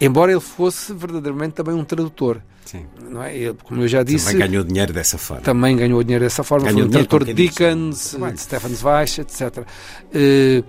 Embora 0.00 0.32
ele 0.32 0.40
fosse 0.40 0.92
verdadeiramente 0.92 1.54
também 1.54 1.74
um 1.74 1.84
tradutor. 1.84 2.42
Sim. 2.64 2.84
Não 3.08 3.22
é? 3.22 3.36
Ele, 3.36 3.56
como 3.62 3.82
eu 3.82 3.88
já 3.88 4.02
disse. 4.02 4.32
Também 4.32 4.48
ganhou 4.48 4.64
dinheiro 4.64 4.92
dessa 4.92 5.16
forma. 5.16 5.42
Também 5.42 5.76
ganhou 5.76 6.02
dinheiro 6.02 6.24
dessa 6.24 6.42
forma. 6.42 6.66
Ganhou 6.66 6.80
foi 6.80 6.88
um 6.88 6.90
tradutor 6.90 7.24
de 7.24 7.32
Dickens, 7.32 8.16
de 8.34 8.40
Stefan 8.40 8.68
Zweig, 8.70 9.20
etc. 9.20 9.58
Uh, 9.58 9.64
é, 10.12 10.64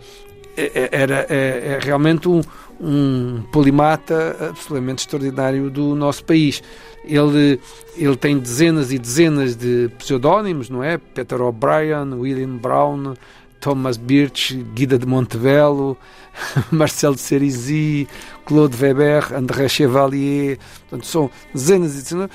era 0.92 1.26
é, 1.30 1.78
é 1.78 1.80
realmente 1.82 2.28
um, 2.28 2.42
um 2.82 3.44
polimata 3.52 4.50
absolutamente 4.50 5.00
extraordinário 5.00 5.70
do 5.70 5.96
nosso 5.96 6.24
país. 6.24 6.64
Ele, 7.06 7.60
ele 7.96 8.16
tem 8.18 8.38
dezenas 8.38 8.92
e 8.92 8.98
dezenas 8.98 9.56
de 9.56 9.90
pseudónimos, 9.98 10.70
não 10.70 10.84
é? 10.84 10.98
Peter 10.98 11.42
O'Brien, 11.42 12.14
William 12.14 12.58
Brown, 12.58 13.14
Thomas 13.60 13.98
Birch, 13.98 14.56
Guida 14.74 14.98
de 14.98 15.06
Montebello, 15.06 15.98
Marcel 16.72 17.14
de 17.14 17.22
Cerisy, 17.22 18.08
Claude 18.46 18.76
Weber, 18.82 19.34
André 19.34 19.70
Chevalier, 19.70 20.58
portanto, 20.82 21.06
são 21.06 21.32
dezenas 21.54 21.94
e 21.94 22.04
dezenas. 22.04 22.30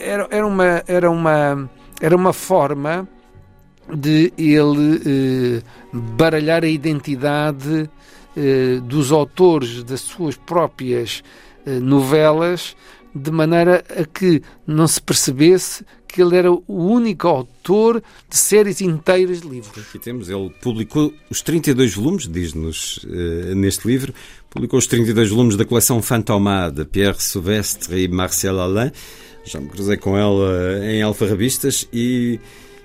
Era, 0.00 0.26
era, 0.30 0.46
uma, 0.46 0.82
era, 0.86 1.10
uma, 1.10 1.70
era 2.00 2.16
uma 2.16 2.32
forma 2.32 3.06
de 3.94 4.32
ele 4.36 5.00
eh, 5.06 5.62
baralhar 5.92 6.64
a 6.64 6.68
identidade 6.68 7.88
eh, 8.36 8.80
dos 8.82 9.10
autores 9.12 9.82
das 9.82 10.00
suas 10.00 10.36
próprias 10.36 11.22
eh, 11.66 11.78
novelas 11.78 12.76
de 13.14 13.30
maneira 13.30 13.82
a 13.96 14.04
que 14.04 14.42
não 14.66 14.86
se 14.86 15.00
percebesse 15.00 15.84
que 16.06 16.22
ele 16.22 16.36
era 16.36 16.50
o 16.50 16.62
único 16.68 17.26
autor 17.26 18.02
de 18.28 18.36
séries 18.36 18.80
inteiras 18.80 19.40
de 19.40 19.48
livros. 19.48 19.86
Aqui 19.88 19.98
temos, 19.98 20.28
ele 20.28 20.50
publicou 20.60 21.12
os 21.30 21.42
32 21.42 21.94
volumes, 21.94 22.28
diz-nos 22.28 23.06
neste 23.56 23.86
livro, 23.86 24.14
publicou 24.48 24.78
os 24.78 24.86
32 24.86 25.30
volumes 25.30 25.56
da 25.56 25.66
coleção 25.66 26.00
Fantomá 26.00 26.70
de 26.70 26.84
Pierre 26.84 27.20
Sauvestre 27.20 28.04
e 28.04 28.08
Marcel 28.08 28.58
Alain. 28.58 28.90
Já 29.44 29.60
me 29.60 29.68
cruzei 29.68 29.96
com 29.96 30.16
ela 30.16 30.86
em 30.86 31.02
alfarrabistas 31.02 31.86
e 31.92 32.40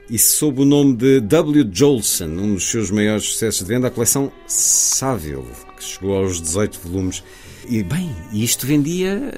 e 0.09 0.17
sob 0.17 0.61
o 0.61 0.65
nome 0.65 0.95
de 0.95 1.19
W. 1.21 1.69
Jolson, 1.71 2.25
um 2.25 2.53
dos 2.55 2.69
seus 2.69 2.91
maiores 2.91 3.23
sucessos 3.23 3.65
de 3.65 3.73
venda, 3.73 3.87
a 3.87 3.91
coleção 3.91 4.31
Saville, 4.47 5.43
que 5.77 5.83
chegou 5.83 6.17
aos 6.17 6.41
18 6.41 6.79
volumes. 6.79 7.23
E 7.67 7.81
bem, 7.83 8.13
isto 8.33 8.67
vendia 8.67 9.33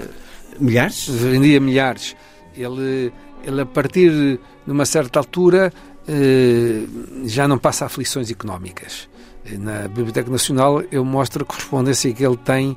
milhares? 0.60 1.08
Vendia 1.08 1.60
milhares. 1.60 2.16
Ele, 2.56 3.12
ele 3.44 3.62
a 3.62 3.66
partir 3.66 4.12
de 4.12 4.40
uma 4.72 4.86
certa 4.86 5.20
altura, 5.20 5.72
eh, 6.08 6.84
já 7.26 7.48
não 7.48 7.58
passa 7.58 7.86
aflições 7.86 8.32
económicas. 8.32 9.08
Na 9.60 9.88
Biblioteca 9.88 10.30
Nacional 10.30 10.82
eu 10.92 11.06
mostro 11.06 11.44
a 11.44 11.46
correspondência 11.46 12.12
que 12.12 12.26
ele 12.26 12.38
tem 12.38 12.76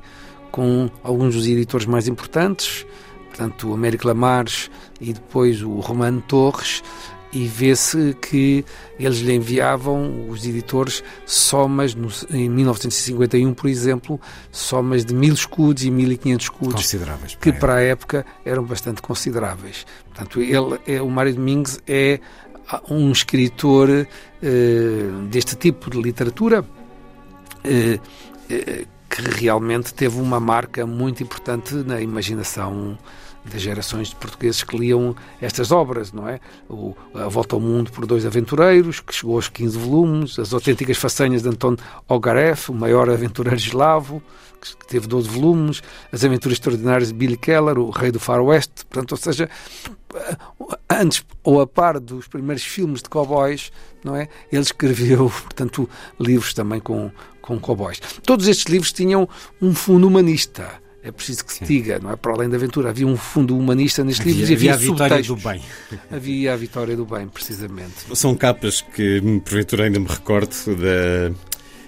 com 0.51 0.89
alguns 1.03 1.33
dos 1.35 1.47
editores 1.47 1.87
mais 1.87 2.07
importantes, 2.07 2.85
portanto 3.27 3.69
o 3.69 3.73
Américo 3.73 4.07
Lamares 4.07 4.69
e 5.01 5.13
depois 5.13 5.63
o 5.63 5.79
Romano 5.79 6.21
Torres, 6.21 6.83
e 7.31 7.47
vê-se 7.47 8.15
que 8.21 8.65
eles 8.99 9.19
lhe 9.19 9.33
enviavam, 9.33 10.27
os 10.29 10.45
editores, 10.45 11.03
somas, 11.25 11.93
no, 11.93 12.09
em 12.31 12.49
1951, 12.49 13.53
por 13.53 13.69
exemplo, 13.69 14.19
somas 14.51 15.05
de 15.05 15.13
mil 15.13 15.33
escudos 15.33 15.83
e 15.83 15.91
1500 15.91 16.45
escudos. 16.45 16.73
Que 17.39 17.53
para 17.53 17.75
a 17.75 17.81
época 17.81 18.25
eram 18.43 18.63
bastante 18.63 19.01
consideráveis. 19.01 19.85
Portanto, 20.05 20.41
ele, 20.41 20.79
é, 20.87 21.01
o 21.01 21.09
Mário 21.09 21.33
Domingues 21.33 21.79
é 21.87 22.19
um 22.89 23.11
escritor 23.11 23.89
eh, 23.89 24.07
deste 25.29 25.55
tipo 25.55 25.89
de 25.89 25.99
literatura 25.99 26.63
eh, 27.63 27.99
eh, 28.49 28.85
que 29.09 29.21
realmente 29.21 29.93
teve 29.93 30.19
uma 30.19 30.39
marca 30.39 30.85
muito 30.85 31.23
importante 31.23 31.73
na 31.73 31.99
imaginação 31.99 32.97
das 33.49 33.61
gerações 33.61 34.09
de 34.09 34.15
portugueses 34.15 34.63
que 34.63 34.77
liam 34.77 35.15
estas 35.41 35.71
obras, 35.71 36.13
não 36.13 36.27
é? 36.27 36.39
O, 36.69 36.95
a 37.13 37.27
Volta 37.27 37.55
ao 37.55 37.59
Mundo 37.59 37.91
por 37.91 38.05
Dois 38.05 38.25
Aventureiros, 38.25 38.99
que 38.99 39.13
chegou 39.13 39.35
aos 39.35 39.49
15 39.49 39.77
volumes, 39.77 40.39
As 40.39 40.53
Autênticas 40.53 40.97
Façanhas 40.97 41.41
de 41.41 41.49
Anton 41.49 41.75
Ogareff, 42.07 42.71
o 42.71 42.73
maior 42.73 43.09
aventureiro 43.09 43.57
eslavo, 43.57 44.21
que 44.61 44.87
teve 44.87 45.07
12 45.07 45.29
volumes, 45.29 45.81
As 46.11 46.23
Aventuras 46.23 46.57
Extraordinárias 46.57 47.09
de 47.09 47.15
Billy 47.15 47.37
Keller, 47.37 47.77
o 47.77 47.89
Rei 47.89 48.11
do 48.11 48.19
Far 48.19 48.43
West, 48.43 48.85
portanto, 48.89 49.11
ou 49.11 49.17
seja, 49.17 49.49
antes 50.89 51.23
ou 51.43 51.61
a 51.61 51.67
par 51.67 51.99
dos 51.99 52.27
primeiros 52.27 52.63
filmes 52.63 53.01
de 53.01 53.09
cowboys, 53.09 53.71
não 54.03 54.15
é? 54.15 54.27
Ele 54.51 54.61
escreveu, 54.61 55.29
portanto, 55.43 55.89
livros 56.19 56.53
também 56.53 56.79
com, 56.79 57.11
com 57.41 57.59
cowboys. 57.59 57.99
Todos 58.23 58.47
estes 58.47 58.65
livros 58.65 58.91
tinham 58.91 59.27
um 59.61 59.73
fundo 59.73 60.07
humanista 60.07 60.69
é 61.01 61.11
preciso 61.11 61.45
que 61.45 61.53
se 61.53 61.63
diga, 61.63 61.99
não 61.99 62.11
é? 62.11 62.15
Para 62.15 62.33
além 62.33 62.49
da 62.49 62.57
aventura, 62.57 62.89
havia 62.89 63.07
um 63.07 63.15
fundo 63.15 63.57
humanista 63.57 64.03
nestes 64.03 64.21
havia, 64.21 64.33
livros 64.33 64.49
e 64.49 64.53
havia, 64.53 64.73
havia 64.73 64.89
a 64.89 64.93
vitória 64.93 65.23
do 65.23 65.35
bem. 65.35 65.61
Havia 66.11 66.53
a 66.53 66.55
vitória 66.57 66.95
do 66.95 67.05
bem, 67.05 67.27
precisamente. 67.27 67.93
São 68.13 68.35
capas 68.35 68.81
que, 68.81 69.21
porventura, 69.45 69.85
ainda 69.85 69.99
me 69.99 70.07
recordo 70.07 70.53
da, 70.75 71.33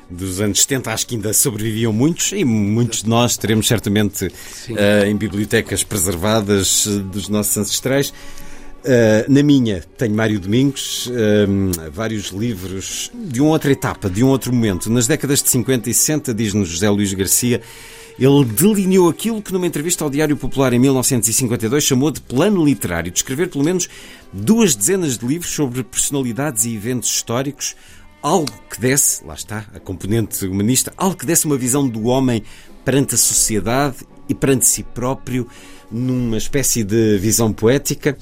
dos 0.10 0.39
anos 0.39 0.62
70, 0.62 0.94
acho 0.94 1.08
que 1.08 1.15
ainda 1.15 1.34
sobreviviam 1.34 1.91
muitos 1.91 2.32
e 2.32 2.46
muitos 2.46 3.03
de 3.03 3.10
nós 3.10 3.38
teremos 3.38 3.68
certamente 3.68 4.27
uh, 4.27 5.06
em 5.06 5.15
bibliotecas 5.15 5.84
preservadas 5.84 6.88
dos 7.12 7.27
nossos 7.27 7.58
ancestrais. 7.58 8.13
Uh, 8.84 9.32
na 9.32 9.44
minha 9.44 9.84
tenho 9.96 10.16
Mário 10.16 10.40
Domingos, 10.40 11.08
vários 11.94 12.30
livros 12.30 13.12
de 13.14 13.40
uma 13.40 13.52
outra 13.52 13.72
etapa, 13.72 14.10
de 14.10 14.24
um 14.24 14.30
outro 14.30 14.52
momento. 14.52 14.90
Nas 14.90 15.06
décadas 15.06 15.44
de 15.44 15.50
50 15.50 15.90
e 15.90 15.94
60, 15.94 16.34
diz-nos 16.34 16.68
José 16.68 16.90
Luís 16.90 17.14
Garcia, 17.14 17.62
ele 18.20 18.46
delineou 18.46 19.10
aquilo 19.10 19.42
que 19.42 19.54
numa 19.54 19.66
entrevista 19.66 20.04
ao 20.04 20.10
Diário 20.10 20.36
Popular 20.36 20.74
em 20.74 20.80
1952 20.80 21.84
chamou 21.84 22.12
de 22.12 22.22
plano 22.22 22.64
literário, 22.64 23.12
de 23.12 23.18
escrever 23.18 23.50
pelo 23.50 23.64
menos 23.64 23.90
duas 24.32 24.76
dezenas 24.76 25.18
de 25.18 25.26
livros 25.26 25.52
sobre 25.52 25.84
personalidades 25.84 26.66
e 26.66 26.76
eventos 26.76 27.10
históricos, 27.10 27.76
algo 28.22 28.52
que 28.70 28.80
desse, 28.80 29.26
lá 29.26 29.34
está, 29.34 29.66
a 29.74 29.80
componente 29.80 30.46
humanista, 30.46 30.94
algo 30.98 31.16
que 31.16 31.26
desse 31.26 31.46
uma 31.46 31.58
visão 31.58 31.88
do 31.88 32.06
homem 32.06 32.44
perante 32.86 33.16
a 33.16 33.18
sociedade 33.18 33.98
e 34.28 34.36
perante 34.36 34.68
si 34.68 34.84
próprio, 34.84 35.48
numa 35.92 36.38
espécie 36.38 36.84
de 36.84 37.18
visão 37.18 37.52
poética. 37.52 38.18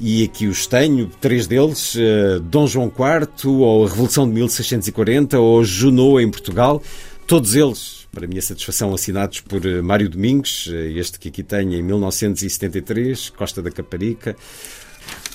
E 0.00 0.24
aqui 0.24 0.46
os 0.46 0.66
tenho, 0.66 1.06
três 1.20 1.46
deles, 1.46 1.94
uh, 1.94 2.40
Dom 2.40 2.66
João 2.66 2.86
IV, 2.86 3.50
ou 3.50 3.84
a 3.84 3.88
Revolução 3.88 4.26
de 4.26 4.32
1640, 4.32 5.38
ou 5.38 5.62
Junot 5.62 6.22
em 6.22 6.30
Portugal, 6.30 6.82
todos 7.26 7.54
eles, 7.54 8.08
para 8.10 8.26
minha 8.26 8.40
satisfação, 8.40 8.94
assinados 8.94 9.40
por 9.40 9.64
uh, 9.64 9.84
Mário 9.84 10.08
Domingos, 10.08 10.66
uh, 10.68 10.74
este 10.74 11.18
que 11.18 11.28
aqui 11.28 11.42
tenho 11.42 11.74
em 11.74 11.82
1973, 11.82 13.28
Costa 13.30 13.60
da 13.60 13.70
Caparica. 13.70 14.34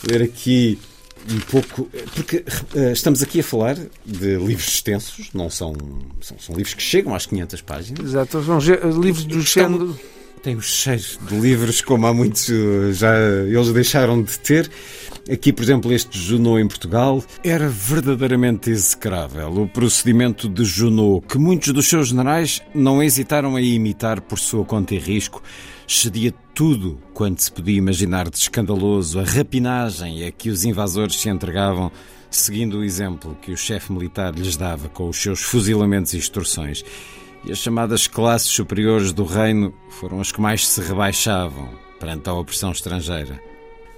Ler 0.09 0.23
aqui 0.23 0.79
um 1.29 1.39
pouco, 1.39 1.89
porque 2.13 2.43
estamos 2.93 3.23
aqui 3.23 3.39
a 3.39 3.43
falar 3.43 3.75
de 4.05 4.35
livros 4.37 4.67
extensos, 4.67 5.29
não 5.33 5.49
são, 5.49 5.73
são, 6.21 6.37
são 6.37 6.55
livros 6.55 6.75
que 6.75 6.83
chegam 6.83 7.15
às 7.15 7.25
500 7.25 7.61
páginas. 7.61 8.05
Exato, 8.05 8.43
são 8.43 8.59
livros 8.59 9.25
do 9.25 9.41
género 9.41 9.97
tem 10.45 10.55
os 10.55 10.67
cheiros 10.67 11.17
de 11.27 11.35
livros, 11.39 11.81
como 11.81 12.05
há 12.05 12.13
muitos 12.13 12.45
já 12.91 13.17
eles 13.17 13.73
deixaram 13.73 14.21
de 14.21 14.37
ter. 14.37 14.69
Aqui, 15.27 15.51
por 15.51 15.63
exemplo, 15.63 15.91
este 15.91 16.19
Junot 16.19 16.61
em 16.61 16.67
Portugal 16.67 17.23
era 17.43 17.67
verdadeiramente 17.67 18.69
execrável. 18.69 19.63
O 19.63 19.67
procedimento 19.67 20.47
de 20.47 20.63
Junot, 20.63 21.25
que 21.25 21.39
muitos 21.39 21.73
dos 21.73 21.87
seus 21.87 22.09
generais 22.09 22.61
não 22.75 23.01
hesitaram 23.01 23.55
a 23.55 23.61
imitar 23.61 24.21
por 24.21 24.37
sua 24.37 24.63
conta 24.63 24.93
e 24.93 24.99
risco, 24.99 25.41
cedia 25.87 26.31
tudo 26.53 26.99
quanto 27.11 27.41
se 27.41 27.51
podia 27.51 27.79
imaginar 27.79 28.29
de 28.29 28.37
escandaloso, 28.37 29.19
a 29.19 29.23
rapinagem 29.23 30.27
a 30.27 30.31
que 30.31 30.51
os 30.51 30.63
invasores 30.63 31.19
se 31.19 31.27
entregavam, 31.27 31.91
seguindo 32.29 32.77
o 32.77 32.83
exemplo 32.83 33.35
que 33.41 33.51
o 33.51 33.57
chefe 33.57 33.91
militar 33.91 34.31
lhes 34.35 34.55
dava 34.55 34.89
com 34.89 35.09
os 35.09 35.19
seus 35.19 35.41
fuzilamentos 35.41 36.13
e 36.13 36.17
instruções 36.17 36.85
e 37.45 37.51
as 37.51 37.59
chamadas 37.59 38.07
classes 38.07 38.49
superiores 38.49 39.13
do 39.13 39.23
reino 39.23 39.73
foram 39.89 40.19
as 40.19 40.31
que 40.31 40.41
mais 40.41 40.67
se 40.67 40.81
rebaixavam 40.81 41.69
perante 41.99 42.27
a 42.27 42.33
opressão 42.33 42.71
estrangeira. 42.71 43.39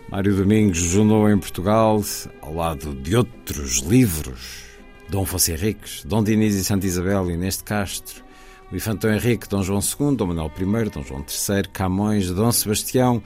Mário 0.10 0.36
Domingos 0.36 0.78
junou 0.78 1.30
em 1.30 1.38
Portugal, 1.38 2.02
ao 2.42 2.54
lado 2.54 2.94
de 2.94 3.16
outros 3.16 3.80
livros, 3.80 4.64
Dom 5.10 5.24
Afonso 5.24 5.52
Henriques, 5.52 6.04
Dom 6.06 6.24
Diniz 6.24 6.56
e 6.56 6.64
Santa 6.64 6.86
Isabel, 6.86 7.32
Inês 7.32 7.58
de 7.58 7.64
Castro, 7.64 8.24
o 8.72 8.76
Infantão 8.76 9.14
Henrique, 9.14 9.48
Dom 9.48 9.64
João 9.64 9.80
II, 9.80 10.16
Dom 10.16 10.28
Manuel 10.28 10.52
I, 10.58 10.90
Dom 10.90 11.04
João 11.04 11.22
III, 11.22 11.70
Camões, 11.72 12.30
Dom 12.30 12.52
Sebastião, 12.52 13.24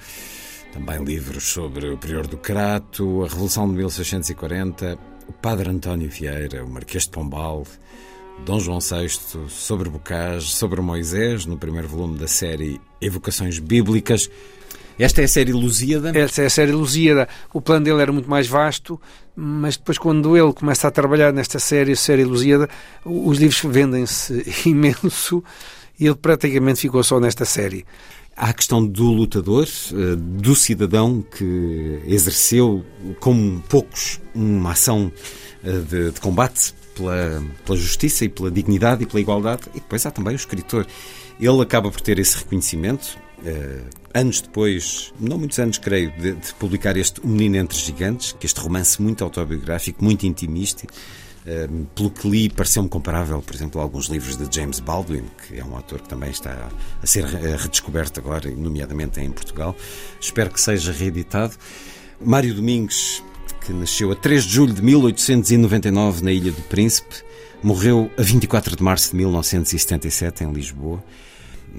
também 0.72 1.04
livros 1.04 1.44
sobre 1.44 1.90
o 1.90 1.98
Prior 1.98 2.28
do 2.28 2.38
Crato, 2.38 3.24
a 3.24 3.28
Revolução 3.28 3.68
de 3.68 3.76
1640, 3.76 4.98
o 5.28 5.34
Padre 5.34 5.70
António 5.70 6.10
Vieira, 6.10 6.64
o 6.64 6.70
Marquês 6.70 7.04
de 7.04 7.10
Pombal, 7.10 7.66
Dom 8.46 8.60
João 8.60 8.80
VI 8.80 9.08
sobre 9.50 9.90
Bocage, 9.90 10.52
sobre 10.52 10.82
Moisés, 10.82 11.46
no 11.46 11.58
primeiro 11.58 11.88
volume 11.88 12.18
da 12.18 12.28
série 12.28 12.82
Evocações 13.00 13.60
Bíblicas. 13.60 14.30
Esta 14.98 15.22
é 15.22 15.26
a 15.26 15.28
série 15.28 15.54
Lusíada? 15.54 16.12
Esta 16.18 16.42
é 16.42 16.46
a 16.48 16.50
série 16.50 16.72
Lusíada. 16.72 17.30
O 17.54 17.62
plano 17.62 17.86
dele 17.86 18.02
era 18.02 18.12
muito 18.12 18.30
mais 18.30 18.48
vasto, 18.48 19.00
mas 19.36 19.78
depois, 19.78 19.98
quando 20.00 20.36
ele 20.36 20.52
começa 20.54 20.88
a 20.88 20.92
trabalhar 20.92 21.32
nesta 21.32 21.60
série, 21.60 21.92
a 21.92 21.96
série 21.96 22.26
Lusíada, 22.26 22.68
os 23.06 23.38
livros 23.38 23.62
vendem-se 23.64 24.44
imenso 24.66 25.44
e 26.00 26.08
ele 26.08 26.16
praticamente 26.16 26.82
ficou 26.82 27.04
só 27.04 27.20
nesta 27.20 27.46
série. 27.46 27.86
Há 28.36 28.50
a 28.50 28.54
questão 28.54 28.84
do 28.84 29.12
lutador, 29.12 29.68
eh, 29.68 30.16
do 30.16 30.56
cidadão 30.56 31.22
que 31.22 32.00
exerceu, 32.06 32.84
como 33.20 33.62
poucos, 33.70 34.20
uma 34.34 34.72
ação 34.72 35.12
eh, 35.64 35.72
de, 35.74 36.12
de 36.12 36.20
combate 36.20 36.74
pela, 36.96 37.44
pela 37.66 37.78
justiça 37.78 38.26
e 38.26 38.30
pela 38.30 38.52
dignidade 38.52 39.04
e 39.04 39.06
pela 39.06 39.20
igualdade. 39.20 39.64
E 39.74 39.80
depois 39.80 40.06
há 40.06 40.12
também 40.12 40.34
o 40.34 40.36
escritor. 40.36 40.86
Ele 41.40 41.62
acaba 41.62 41.90
por 41.92 42.02
ter 42.02 42.20
esse 42.20 42.38
reconhecimento. 42.38 43.18
Uh, 43.40 43.84
anos 44.14 44.42
depois, 44.42 45.12
não 45.20 45.38
muitos 45.38 45.58
anos, 45.58 45.78
creio, 45.78 46.12
de, 46.12 46.34
de, 46.34 46.54
publicar 46.56 46.96
este 46.96 47.20
O 47.22 47.28
Menino 47.28 47.58
Entre 47.58 47.78
Gigantes, 47.78 48.34
que 48.34 48.46
este 48.46 48.60
romance 48.60 49.02
muito 49.02 49.24
autobiográfico, 49.24 50.04
muito 50.04 50.26
intimista. 50.26 50.86
Uh, 51.42 51.86
pelo 51.96 52.12
que 52.12 52.30
li, 52.30 52.50
pareceu-me 52.50 52.88
comparável, 52.88 53.42
por 53.42 53.56
exemplo, 53.56 53.82
a 53.82 53.84
alguns 53.84 54.06
livros 54.06 54.38
de 54.38 54.48
James 54.56 54.80
Baldwin, 54.80 55.24
que 55.48 55.60
é 55.60 55.66
um 55.66 55.76
autor 55.76 56.02
que 56.02 56.10
também 56.10 56.30
está 56.30 56.70
a 57.02 57.08
ser 57.08 57.26
redescoberto 57.26 58.20
agora, 58.20 58.50
nomeadamente 58.52 59.20
em 59.20 59.32
Portugal. 59.32 59.76
Espero 60.20 60.52
que 60.52 60.62
seja 60.62 60.92
reeditado. 60.92 61.56
Mário 62.24 62.54
Domingos 62.54 63.24
que 63.62 63.72
nasceu 63.72 64.12
a 64.12 64.16
3 64.16 64.44
de 64.44 64.54
julho 64.54 64.74
de 64.74 64.82
1899 64.82 66.24
na 66.24 66.32
Ilha 66.32 66.52
do 66.52 66.62
Príncipe, 66.64 67.24
morreu 67.62 68.12
a 68.18 68.22
24 68.22 68.76
de 68.76 68.84
março 68.84 69.12
de 69.12 69.18
1977 69.18 70.44
em 70.44 70.52
Lisboa. 70.52 71.04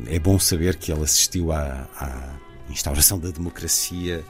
É 0.06 0.18
bom 0.18 0.38
saber 0.38 0.76
que 0.76 0.92
ele 0.92 1.02
assistiu 1.02 1.52
à, 1.52 1.88
à 1.98 2.30
instauração 2.70 3.18
da 3.18 3.30
democracia 3.30 4.24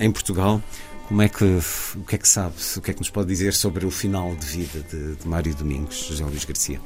em 0.00 0.10
Portugal. 0.10 0.62
Como 1.06 1.22
é 1.22 1.28
que, 1.28 1.44
o 1.44 2.04
que 2.04 2.14
é 2.14 2.18
que 2.18 2.28
sabe, 2.28 2.54
o 2.76 2.80
que 2.80 2.90
é 2.90 2.94
que 2.94 3.00
nos 3.00 3.10
pode 3.10 3.28
dizer 3.28 3.52
sobre 3.54 3.86
o 3.86 3.90
final 3.90 4.34
de 4.34 4.46
vida 4.46 4.80
de, 4.90 5.16
de 5.16 5.28
Mário 5.28 5.54
Domingos, 5.54 6.06
José 6.08 6.24
Luís 6.24 6.44
Garcia? 6.44 6.80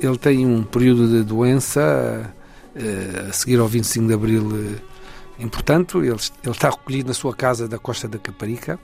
Ele 0.00 0.18
tem 0.18 0.46
um 0.46 0.62
período 0.62 1.08
de 1.08 1.22
doença 1.22 2.32
eh, 2.74 3.26
a 3.28 3.32
seguir 3.32 3.60
ao 3.60 3.68
25 3.68 4.06
de 4.06 4.14
Abril 4.14 4.50
eh, 4.52 5.42
importante. 5.42 5.96
Ele, 5.96 6.08
ele 6.08 6.18
está 6.46 6.70
recolhido 6.70 7.08
na 7.08 7.14
sua 7.14 7.34
casa 7.34 7.68
da 7.68 7.78
Costa 7.78 8.08
da 8.08 8.18
Caparica 8.18 8.80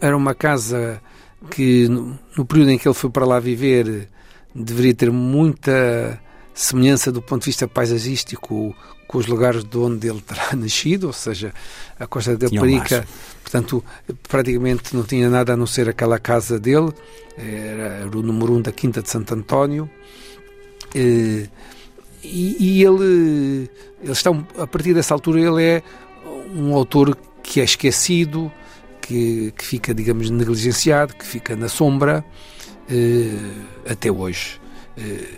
era 0.00 0.16
uma 0.16 0.34
casa 0.34 1.00
que, 1.50 1.88
no 1.88 2.44
período 2.46 2.70
em 2.70 2.78
que 2.78 2.88
ele 2.88 2.94
foi 2.94 3.10
para 3.10 3.26
lá 3.26 3.38
viver, 3.38 4.08
deveria 4.54 4.94
ter 4.94 5.10
muita 5.10 6.20
semelhança 6.54 7.10
do 7.10 7.20
ponto 7.20 7.42
de 7.42 7.46
vista 7.46 7.66
paisagístico 7.66 8.74
com 9.06 9.18
os 9.18 9.26
lugares 9.26 9.64
de 9.64 9.76
onde 9.76 10.08
ele 10.08 10.20
terá 10.20 10.54
nascido, 10.56 11.08
ou 11.08 11.12
seja, 11.12 11.52
a 11.98 12.06
Costa 12.06 12.36
da 12.36 12.48
Parica, 12.48 13.06
portanto, 13.42 13.84
praticamente 14.28 14.94
não 14.96 15.02
tinha 15.02 15.28
nada 15.28 15.52
a 15.52 15.56
não 15.56 15.66
ser 15.66 15.88
aquela 15.88 16.18
casa 16.18 16.58
dele, 16.58 16.92
era, 17.36 18.08
o 18.16 18.22
número 18.22 18.54
um 18.54 18.62
da 18.62 18.72
Quinta 18.72 19.02
de 19.02 19.10
Santo 19.10 19.34
António, 19.34 19.90
e, 20.94 21.48
e 22.22 22.82
ele, 22.82 23.70
ele 24.02 24.12
está, 24.12 24.30
a 24.58 24.66
partir 24.66 24.94
dessa 24.94 25.12
altura, 25.12 25.40
ele 25.40 25.62
é 25.62 25.82
um 26.54 26.74
autor 26.74 27.16
que 27.42 27.60
é 27.60 27.64
esquecido, 27.64 28.50
que, 29.04 29.52
que 29.56 29.64
fica, 29.64 29.94
digamos, 29.94 30.30
negligenciado, 30.30 31.14
que 31.14 31.24
fica 31.24 31.54
na 31.54 31.68
sombra 31.68 32.24
eh, 32.88 33.36
até 33.88 34.10
hoje 34.10 34.60
eh, 34.96 35.28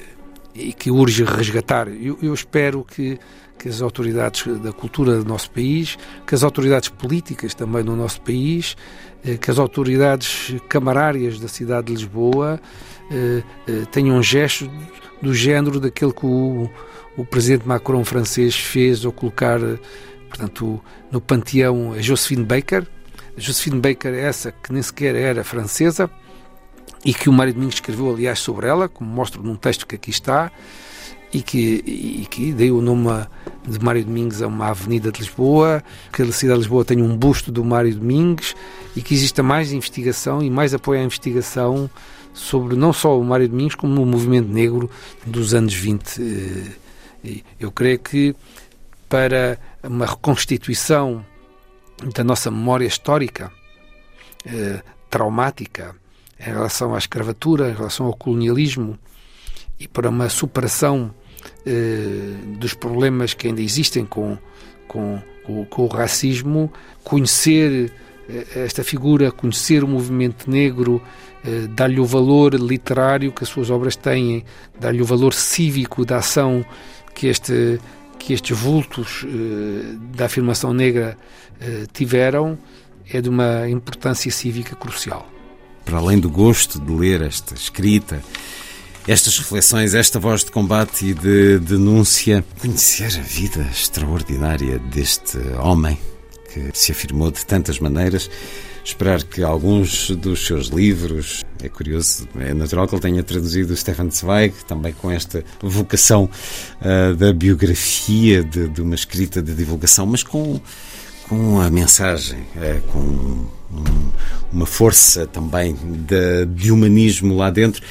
e 0.55 0.73
que 0.73 0.91
urge 0.91 1.25
resgatar. 1.25 1.89
Eu, 1.89 2.17
eu 2.23 2.33
espero 2.33 2.85
que, 2.85 3.19
que 3.59 3.69
as 3.69 3.83
autoridades 3.83 4.47
da 4.61 4.73
cultura 4.73 5.19
do 5.19 5.25
nosso 5.25 5.51
país, 5.51 5.99
que 6.27 6.35
as 6.35 6.45
autoridades 6.45 6.89
políticas 6.89 7.55
também 7.55 7.83
no 7.83 7.97
nosso 7.97 8.21
país, 8.21 8.77
eh, 9.25 9.37
que 9.37 9.51
as 9.51 9.59
autoridades 9.59 10.55
camarárias 10.69 11.41
da 11.41 11.49
cidade 11.49 11.89
de 11.89 11.93
Lisboa 11.95 12.61
tenham 13.93 14.21
gestos 14.21 14.69
do 15.23 15.33
género 15.33 15.79
daquele 15.79 16.13
que 16.13 16.27
o, 16.27 16.69
o 17.17 17.25
presidente 17.25 17.65
Macron 17.65 18.05
francês 18.05 18.57
fez 18.57 19.05
ao 19.05 19.13
colocar, 19.13 19.61
portanto, 20.29 20.83
no 21.13 21.21
panteão 21.21 21.93
a 21.93 22.03
Josephine 22.03 22.45
Baker, 22.45 22.85
Josephine 23.37 23.81
Baker, 23.81 24.15
essa 24.15 24.53
que 24.53 24.73
nem 24.73 24.83
sequer 24.83 25.15
era 25.15 25.45
francesa, 25.45 26.11
e 27.05 27.15
que 27.15 27.29
o 27.29 27.33
Mário 27.33 27.55
Domingos 27.55 27.77
escreveu, 27.77 28.11
aliás, 28.11 28.39
sobre 28.39 28.67
ela, 28.67 28.89
como 28.89 29.11
mostro 29.11 29.43
num 29.43 29.57
texto 29.57 29.87
que 29.87 29.95
aqui 29.95 30.11
está, 30.11 30.51
e 31.33 31.43
que, 31.43 31.83
e 31.87 32.27
que 32.31 32.53
deu 32.53 32.79
o 32.79 32.83
nome 32.83 33.27
de 33.67 33.79
Mário 33.79 34.05
Domingos 34.05 34.43
a 34.43 34.47
uma 34.47 34.69
avenida 34.69 35.13
de 35.13 35.21
Lisboa, 35.21 35.83
que 36.13 36.23
a 36.23 36.33
cidade 36.33 36.59
de 36.59 36.65
Lisboa 36.65 36.85
tem 36.85 37.03
um 37.03 37.17
busto 37.17 37.53
do 37.53 37.65
Mário 37.65 37.95
Domingos 37.95 38.55
e 38.95 39.03
que 39.03 39.15
exista 39.15 39.43
mais 39.43 39.73
investigação 39.73 40.43
e 40.43 40.49
mais 40.49 40.73
apoio 40.73 41.01
à 41.01 41.05
investigação 41.05 41.91
sobre 42.33 42.77
não 42.77 42.93
só 42.93 43.19
o 43.19 43.25
Mário 43.25 43.49
Domingos, 43.49 43.75
como 43.75 44.03
o 44.03 44.07
movimento 44.07 44.49
negro 44.49 44.91
dos 45.27 45.53
anos 45.53 45.75
20. 45.75 46.23
Eh, 47.25 47.41
eu 47.59 47.71
creio 47.73 47.99
que 47.99 48.35
para 49.09 49.59
uma 49.83 50.07
reconstituição 50.07 51.25
da 52.15 52.25
nossa 52.25 52.51
memória 52.51 52.87
histórica 52.87 53.53
eh, 54.45 54.83
traumática 55.11 55.95
em 56.39 56.45
relação 56.45 56.95
à 56.95 56.99
escravatura, 56.99 57.71
em 57.71 57.75
relação 57.75 58.07
ao 58.07 58.15
colonialismo 58.15 58.99
e 59.79 59.89
para 59.89 60.09
uma 60.09 60.29
superação 60.29 61.15
eh, 61.65 62.35
dos 62.59 62.75
problemas 62.75 63.35
que 63.35 63.49
ainda 63.49 63.61
existem 63.61 64.05
com, 64.05 64.37
com, 64.87 65.21
com, 65.45 65.65
com 65.65 65.83
o 65.85 65.89
racismo, 65.89 66.73
conhecer 67.03 67.93
eh, 68.29 68.47
esta 68.65 68.83
figura, 68.83 69.31
conhecer 69.31 69.85
o 69.85 69.89
movimento 69.89 70.51
negro, 70.51 71.01
eh, 71.45 71.67
dar-lhe 71.71 72.01
o 72.01 72.05
valor 72.05 72.55
literário 72.55 73.33
que 73.33 73.45
as 73.45 73.49
suas 73.49 73.71
obras 73.71 73.97
têm, 73.97 74.45
dar-lhe 74.79 75.01
o 75.01 75.05
valor 75.05 75.33
cívico 75.33 76.05
da 76.05 76.19
ação 76.19 76.65
que 77.15 77.29
este 77.29 77.81
que 78.19 78.33
estes 78.33 78.57
vultos 78.57 79.25
eh, 79.25 79.97
da 80.17 80.27
afirmação 80.27 80.73
negra 80.73 81.17
eh, 81.61 81.87
tiveram 81.93 82.59
é 83.11 83.21
de 83.21 83.29
uma 83.29 83.69
importância 83.69 84.31
cívica 84.31 84.75
crucial. 84.75 85.31
Para 85.85 85.99
além 85.99 86.19
do 86.19 86.29
gosto 86.29 86.81
de 86.81 86.93
ler 86.93 87.23
esta 87.23 87.55
escrita, 87.55 88.21
estas 89.07 89.39
reflexões, 89.39 89.95
esta 89.95 90.19
voz 90.19 90.43
de 90.43 90.51
combate 90.51 91.07
e 91.07 91.15
de 91.15 91.61
denúncia, 91.61 92.45
conhecer 92.59 93.17
a 93.19 93.23
vida 93.23 93.63
extraordinária 93.71 94.81
deste 94.81 95.39
homem 95.63 95.97
que 96.53 96.71
se 96.75 96.91
afirmou 96.91 97.31
de 97.31 97.47
tantas 97.47 97.79
maneiras. 97.79 98.29
Esperar 98.85 99.23
que 99.23 99.43
alguns 99.43 100.11
dos 100.11 100.47
seus 100.47 100.69
livros, 100.69 101.45
é 101.67 101.69
curioso, 101.69 102.29
é 102.39 102.55
natural 102.55 102.87
que 102.87 102.95
ele 102.95 103.03
tenha 103.03 103.23
traduzido 103.23 103.73
o 103.73 103.77
Stefan 103.77 104.11
Zweig, 104.11 104.55
também 104.67 104.93
com 104.93 105.11
esta 105.11 105.45
vocação 105.61 106.31
uh, 106.81 107.15
da 107.17 107.33
biografia, 107.33 108.43
de, 108.43 108.69
de, 108.69 108.81
uma 108.81 108.95
escrita 108.95 109.43
de 109.43 109.55
divulgação, 109.55 110.07
mas 110.07 110.23
com, 110.23 110.61
com 111.29 111.61
a 111.61 111.69
mensagem, 111.69 112.39
uh, 112.41 112.83
com 112.93 112.99
um, 112.99 114.11
uma 114.53 114.67
força 114.67 115.27
também 115.27 115.75
de, 115.75 116.47
de 116.47 116.71
humanismo 116.71 117.37
lá 117.37 117.51
dentro. 117.51 117.83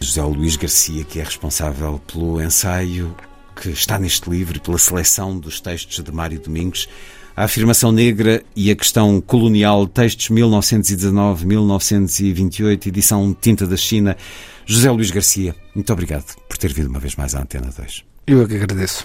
José 0.00 0.22
Luís 0.22 0.56
Garcia, 0.56 1.04
que 1.04 1.20
é 1.20 1.22
responsável 1.22 2.00
pelo 2.10 2.42
ensaio 2.42 3.14
que 3.54 3.68
está 3.68 3.98
neste 3.98 4.28
livro 4.28 4.56
e 4.56 4.60
pela 4.60 4.78
seleção 4.78 5.38
dos 5.38 5.60
textos 5.60 6.02
de 6.02 6.10
Mário 6.10 6.40
Domingos, 6.40 6.88
a 7.36 7.44
afirmação 7.44 7.92
negra 7.92 8.42
e 8.54 8.70
a 8.70 8.76
questão 8.76 9.20
colonial, 9.20 9.86
textos 9.86 10.28
1919-1928, 10.28 12.86
edição 12.86 13.36
Tinta 13.38 13.66
da 13.66 13.76
China. 13.76 14.16
José 14.66 14.90
Luís 14.90 15.10
Garcia, 15.10 15.54
muito 15.74 15.92
obrigado 15.92 16.34
por 16.48 16.56
ter 16.56 16.72
vindo 16.72 16.88
uma 16.88 17.00
vez 17.00 17.16
mais 17.16 17.34
à 17.34 17.42
Antena 17.42 17.70
2. 17.76 18.04
Eu 18.26 18.42
é 18.42 18.46
que 18.46 18.54
agradeço. 18.54 19.04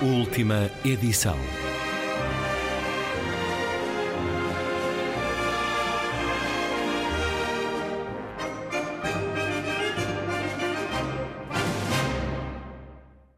Última 0.00 0.70
edição. 0.84 1.36